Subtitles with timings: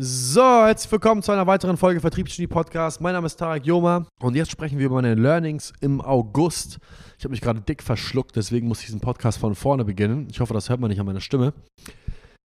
[0.00, 3.00] So, herzlich willkommen zu einer weiteren Folge Vertriebsgenie Podcast.
[3.00, 6.78] Mein Name ist Tarek Joma und jetzt sprechen wir über meine Learnings im August.
[7.18, 10.28] Ich habe mich gerade dick verschluckt, deswegen muss ich diesen Podcast von vorne beginnen.
[10.30, 11.52] Ich hoffe, das hört man nicht an meiner Stimme.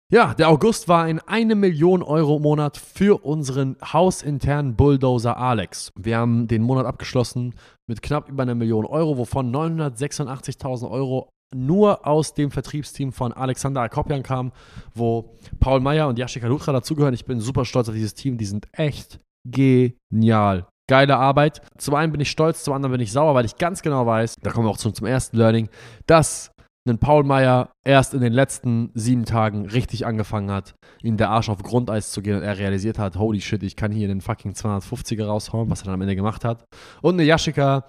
[0.08, 5.90] Ja, der August war ein 1 Million Euro Monat für unseren hausinternen Bulldozer Alex.
[5.98, 7.56] Wir haben den Monat abgeschlossen
[7.88, 13.82] mit knapp über einer Million Euro, wovon 986.000 Euro nur aus dem Vertriebsteam von Alexander
[13.82, 14.52] Akopian kam,
[14.94, 17.14] wo Paul Meyer und Yashika Lutra dazugehören.
[17.14, 18.38] Ich bin super stolz auf dieses Team.
[18.38, 20.66] Die sind echt genial.
[20.88, 21.62] Geile Arbeit.
[21.78, 24.36] Zum einen bin ich stolz, zum anderen bin ich sauer, weil ich ganz genau weiß,
[24.42, 25.68] da kommen wir auch zum, zum ersten Learning,
[26.06, 26.52] dass
[26.88, 31.48] ein Paul Meyer erst in den letzten sieben Tagen richtig angefangen hat, ihm der Arsch
[31.48, 34.52] auf Grundeis zu gehen und er realisiert hat, holy shit, ich kann hier den fucking
[34.52, 36.64] 250er raushauen, was er dann am Ende gemacht hat.
[37.00, 37.84] Und eine Yashika,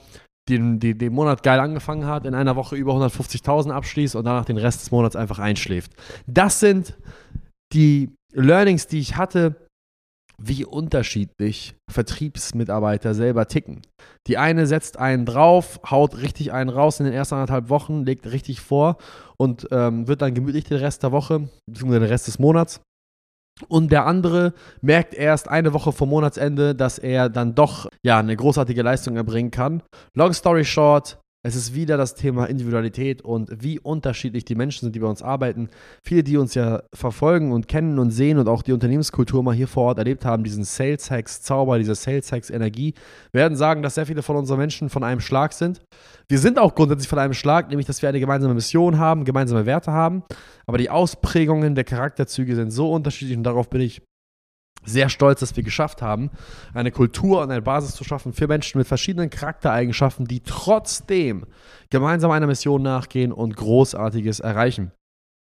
[0.50, 4.46] den, den, den Monat geil angefangen hat, in einer Woche über 150.000 abschließt und danach
[4.46, 5.94] den Rest des Monats einfach einschläft.
[6.28, 6.98] Das sind
[7.74, 9.56] die Learnings, die ich hatte,
[10.38, 13.82] wie unterschiedlich Vertriebsmitarbeiter selber ticken.
[14.28, 18.26] Die eine setzt einen drauf, haut richtig einen raus in den ersten anderthalb Wochen, legt
[18.26, 18.98] richtig vor
[19.38, 22.82] und ähm, wird dann gemütlich den Rest der Woche, beziehungsweise den Rest des Monats.
[23.68, 28.36] Und der andere merkt erst eine Woche vor Monatsende, dass er dann doch ja eine
[28.36, 29.84] großartige Leistung erbringen kann.
[30.16, 34.96] Long story short, es ist wieder das Thema Individualität und wie unterschiedlich die Menschen sind,
[34.96, 35.70] die bei uns arbeiten.
[36.02, 39.68] Viele, die uns ja verfolgen und kennen und sehen und auch die Unternehmenskultur mal hier
[39.68, 42.94] vor Ort erlebt haben, diesen Sales Hacks Zauber, diese Sales Hacks Energie,
[43.34, 45.82] werden sagen, dass sehr viele von unseren Menschen von einem Schlag sind.
[46.30, 49.66] Wir sind auch grundsätzlich von einem Schlag, nämlich dass wir eine gemeinsame Mission haben, gemeinsame
[49.66, 50.24] Werte haben.
[50.66, 54.02] Aber die Ausprägungen der Charakterzüge sind so unterschiedlich und darauf bin ich
[54.86, 56.30] sehr stolz, dass wir geschafft haben,
[56.74, 61.46] eine Kultur und eine Basis zu schaffen für Menschen mit verschiedenen Charaktereigenschaften, die trotzdem
[61.90, 64.92] gemeinsam einer Mission nachgehen und Großartiges erreichen.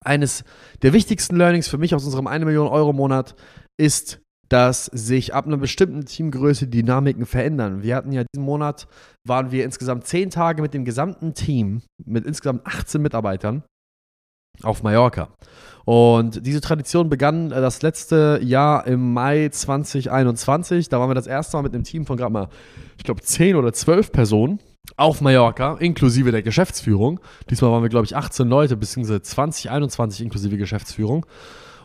[0.04, 0.44] Eines
[0.82, 3.34] der wichtigsten Learnings für mich aus unserem 1 Million Euro Monat
[3.78, 7.82] ist, dass sich ab einer bestimmten Teamgröße Dynamiken verändern.
[7.82, 8.88] Wir hatten ja diesen Monat,
[9.26, 13.62] waren wir insgesamt zehn Tage mit dem gesamten Team, mit insgesamt 18 Mitarbeitern
[14.62, 15.28] auf Mallorca.
[15.84, 20.90] Und diese Tradition begann äh, das letzte Jahr im Mai 2021.
[20.90, 22.48] Da waren wir das erste Mal mit einem Team von gerade mal,
[22.98, 24.58] ich glaube, 10 oder 12 Personen
[24.96, 27.20] auf Mallorca, inklusive der Geschäftsführung.
[27.48, 31.24] Diesmal waren wir, glaube ich, 18 Leute, beziehungsweise 2021 inklusive Geschäftsführung.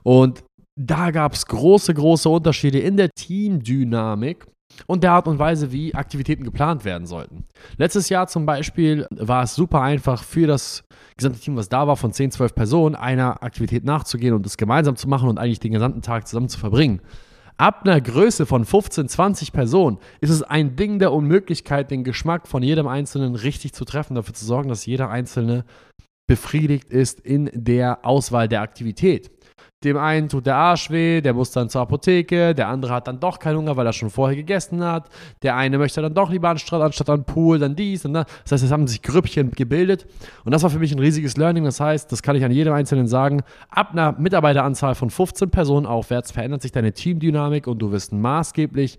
[0.03, 0.43] Und
[0.75, 4.45] da gab es große, große Unterschiede in der Teamdynamik
[4.87, 7.45] und der Art und Weise, wie Aktivitäten geplant werden sollten.
[7.77, 10.83] Letztes Jahr zum Beispiel war es super einfach für das
[11.17, 14.95] gesamte Team, was da war, von 10, 12 Personen, einer Aktivität nachzugehen und es gemeinsam
[14.95, 17.01] zu machen und eigentlich den gesamten Tag zusammen zu verbringen.
[17.57, 22.47] Ab einer Größe von 15, 20 Personen ist es ein Ding der Unmöglichkeit, den Geschmack
[22.47, 25.63] von jedem Einzelnen richtig zu treffen, dafür zu sorgen, dass jeder Einzelne
[26.27, 29.29] befriedigt ist in der Auswahl der Aktivität.
[29.83, 33.19] Dem einen tut der Arsch weh, der muss dann zur Apotheke, der andere hat dann
[33.19, 35.09] doch keinen Hunger, weil er schon vorher gegessen hat.
[35.41, 38.25] Der eine möchte dann doch lieber an Strand anstatt an Pool, dann dies und das.
[38.43, 40.05] Das heißt, es haben sich Grüppchen gebildet.
[40.45, 41.65] Und das war für mich ein riesiges Learning.
[41.65, 43.41] Das heißt, das kann ich an jedem Einzelnen sagen.
[43.69, 48.97] Ab einer Mitarbeiteranzahl von 15 Personen aufwärts verändert sich deine Teamdynamik und du wirst maßgeblich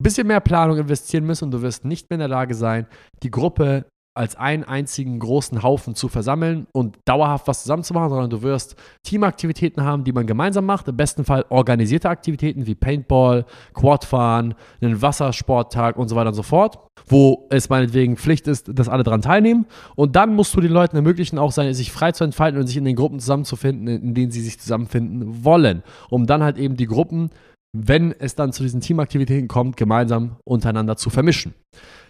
[0.00, 2.86] ein bisschen mehr Planung investieren müssen und du wirst nicht mehr in der Lage sein,
[3.22, 3.84] die Gruppe
[4.14, 9.84] als einen einzigen großen Haufen zu versammeln und dauerhaft was zusammenzumachen, sondern du wirst Teamaktivitäten
[9.84, 10.88] haben, die man gemeinsam macht.
[10.88, 16.42] Im besten Fall organisierte Aktivitäten wie Paintball, Quadfahren, einen Wassersporttag und so weiter und so
[16.42, 19.66] fort, wo es meinetwegen Pflicht ist, dass alle daran teilnehmen.
[19.94, 22.76] Und dann musst du den Leuten ermöglichen, auch sein, sich frei zu entfalten und sich
[22.76, 26.86] in den Gruppen zusammenzufinden, in denen sie sich zusammenfinden wollen, um dann halt eben die
[26.86, 27.30] Gruppen
[27.72, 31.54] wenn es dann zu diesen Teamaktivitäten kommt, gemeinsam untereinander zu vermischen.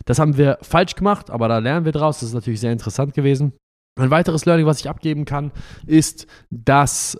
[0.06, 2.21] Das haben wir falsch gemacht, aber da lernen wir draus.
[2.21, 3.53] Das ist natürlich sehr interessant gewesen.
[3.99, 5.53] Ein weiteres Learning, was ich abgeben kann,
[5.87, 7.19] ist, dass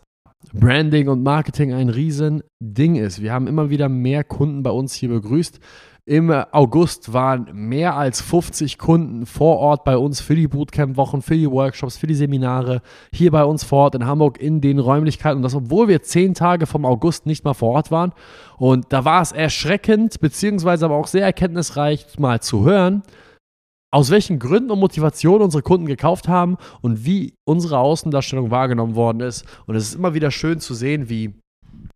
[0.55, 3.21] Branding und Marketing ein Riesending ist.
[3.21, 5.61] Wir haben immer wieder mehr Kunden bei uns hier begrüßt,
[6.11, 11.37] im August waren mehr als 50 Kunden vor Ort bei uns für die Bootcamp-Wochen, für
[11.37, 12.83] die Workshops, für die Seminare,
[13.13, 15.37] hier bei uns vor Ort in Hamburg in den Räumlichkeiten.
[15.37, 18.13] Und das, obwohl wir zehn Tage vom August nicht mal vor Ort waren.
[18.59, 23.05] Und da war es erschreckend, beziehungsweise aber auch sehr erkenntnisreich, mal zu hören,
[23.93, 29.21] aus welchen Gründen und Motivationen unsere Kunden gekauft haben und wie unsere Außendarstellung wahrgenommen worden
[29.21, 29.45] ist.
[29.67, 31.35] Und es ist immer wieder schön zu sehen, wie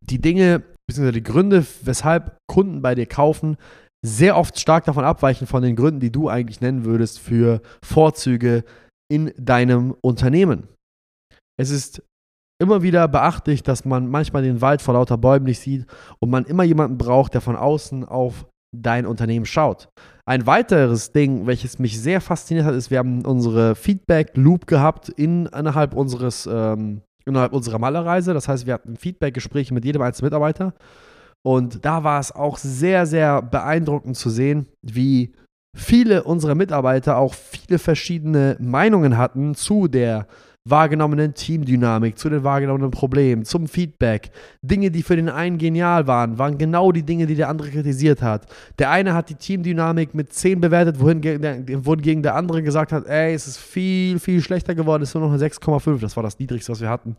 [0.03, 3.57] die Dinge, beziehungsweise die Gründe, weshalb Kunden bei dir kaufen,
[4.05, 8.65] sehr oft stark davon abweichen von den Gründen, die du eigentlich nennen würdest für Vorzüge
[9.11, 10.69] in deinem Unternehmen.
[11.59, 12.03] Es ist
[12.61, 15.87] immer wieder beachtlich, dass man manchmal den Wald vor lauter Bäumen nicht sieht
[16.21, 18.47] und man immer jemanden braucht, der von außen auf
[18.77, 19.89] dein Unternehmen schaut.
[20.27, 25.47] Ein weiteres Ding, welches mich sehr fasziniert hat, ist, wir haben unsere Feedback-Loop gehabt in,
[25.47, 28.35] innerhalb, unseres, ähm, innerhalb unserer Malerreise.
[28.35, 30.75] Das heißt, wir hatten Feedback-Gespräche mit jedem einzelnen Mitarbeiter
[31.47, 35.35] Und da war es auch sehr, sehr beeindruckend zu sehen, wie
[35.77, 40.27] viele unserer Mitarbeiter auch viele verschiedene Meinungen hatten zu der
[40.67, 44.31] wahrgenommenen Teamdynamik, zu den wahrgenommenen Problemen, zum Feedback.
[44.63, 48.23] Dinge, die für den einen genial waren, waren genau die Dinge, die der andere kritisiert
[48.23, 48.47] hat.
[48.79, 53.47] Der eine hat die Teamdynamik mit 10 bewertet, wohingegen der andere gesagt hat, ey, es
[53.47, 56.01] ist viel, viel schlechter geworden, es ist nur noch eine 6,5.
[56.01, 57.15] Das war das Niedrigste, was wir hatten.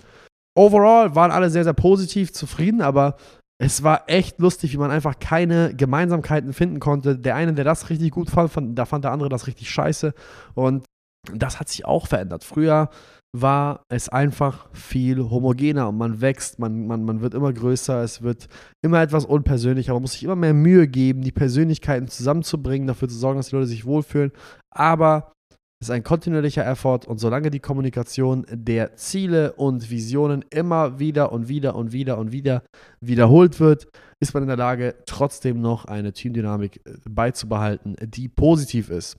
[0.58, 3.18] Overall waren alle sehr, sehr positiv zufrieden, aber
[3.58, 7.18] es war echt lustig, wie man einfach keine Gemeinsamkeiten finden konnte.
[7.18, 10.14] Der eine, der das richtig gut fand, fand, da fand der andere das richtig scheiße.
[10.56, 10.86] Und
[11.34, 12.44] das hat sich auch verändert.
[12.44, 12.90] Früher
[13.34, 18.22] war es einfach viel homogener und man wächst, man, man, man wird immer größer, es
[18.22, 18.48] wird
[18.82, 23.16] immer etwas unpersönlicher, man muss sich immer mehr Mühe geben, die Persönlichkeiten zusammenzubringen, dafür zu
[23.16, 24.32] sorgen, dass die Leute sich wohlfühlen.
[24.70, 25.34] Aber
[25.82, 31.48] ist ein kontinuierlicher Effort und solange die Kommunikation der Ziele und Visionen immer wieder und
[31.48, 32.64] wieder und wieder und wieder
[33.02, 33.88] wiederholt wird,
[34.20, 39.18] ist man in der Lage, trotzdem noch eine Teamdynamik äh, beizubehalten, die positiv ist.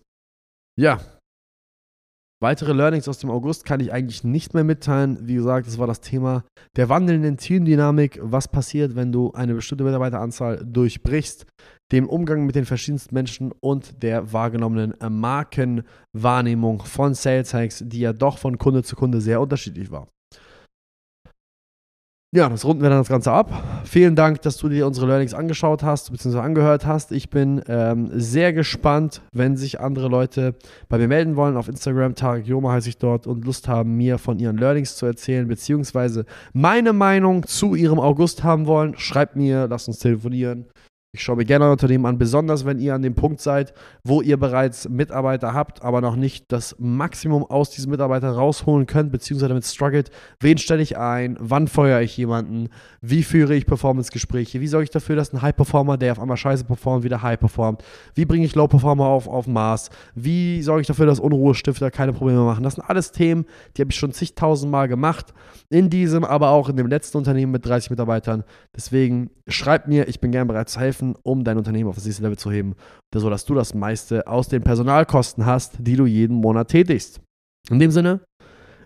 [0.79, 1.01] Ja,
[2.43, 5.27] Weitere Learnings aus dem August kann ich eigentlich nicht mehr mitteilen.
[5.27, 6.45] Wie gesagt, das war das Thema
[6.77, 8.19] der wandelnden Teamdynamik.
[8.23, 11.47] Was passiert, wenn du eine bestimmte Mitarbeiteranzahl durchbrichst?
[11.93, 18.13] Dem Umgang mit den verschiedensten Menschen und der wahrgenommenen Markenwahrnehmung von Sales Hacks, die ja
[18.13, 20.09] doch von Kunde zu Kunde sehr unterschiedlich war.
[22.37, 23.51] Ja, das runden wir dann das Ganze ab.
[23.85, 26.41] Vielen Dank, dass du dir unsere Learnings angeschaut hast bzw.
[26.41, 27.13] angehört hast.
[27.13, 30.55] Ich bin ähm, sehr gespannt, wenn sich andere Leute
[30.89, 31.57] bei mir melden wollen.
[31.57, 35.07] Auf Instagram, Tarek Joma heiße ich dort und Lust haben, mir von ihren Learnings zu
[35.07, 36.25] erzählen bzw.
[36.53, 38.99] meine Meinung zu ihrem August haben wollen.
[38.99, 40.67] Schreibt mir, lasst uns telefonieren.
[41.13, 43.73] Ich schaue mir gerne Unternehmen an, besonders wenn ihr an dem Punkt seid,
[44.05, 49.13] wo ihr bereits Mitarbeiter habt, aber noch nicht das Maximum aus diesen Mitarbeitern rausholen könnt,
[49.13, 50.11] beziehungsweise damit struggelt.
[50.41, 51.39] Wen stelle ich ein?
[51.41, 52.69] Wann feuere ich jemanden?
[53.01, 54.61] Wie führe ich Performance-Gespräche?
[54.61, 57.83] Wie sorge ich dafür, dass ein High-Performer, der auf einmal scheiße performt, wieder high performt?
[58.15, 59.89] Wie bringe ich Low-Performer auf, auf Maß?
[60.15, 62.63] Wie sorge ich dafür, dass Unruhestifter keine Probleme machen?
[62.63, 65.33] Das sind alles Themen, die habe ich schon zigtausendmal gemacht.
[65.71, 68.45] In diesem, aber auch in dem letzten Unternehmen mit 30 Mitarbeitern.
[68.77, 72.05] Deswegen schreibt mir, ich bin gerne bereit zu helfen helfen, um dein Unternehmen auf das
[72.05, 72.75] nächste Level zu heben,
[73.15, 77.21] sodass du das meiste aus den Personalkosten hast, die du jeden Monat tätigst.
[77.71, 78.21] In dem Sinne,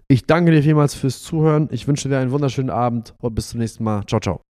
[0.09, 1.69] ich danke dir vielmals fürs Zuhören.
[1.71, 4.05] Ich wünsche dir einen wunderschönen Abend und bis zum nächsten Mal.
[4.07, 4.50] Ciao, ciao.